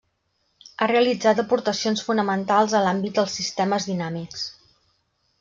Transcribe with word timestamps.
Ha 0.77 0.87
realitzat 0.91 1.41
aportacions 1.43 2.01
fonamentals 2.07 2.75
a 2.79 2.81
l'àmbit 2.87 3.21
dels 3.21 3.37
sistemes 3.41 3.87
dinàmics. 3.93 4.49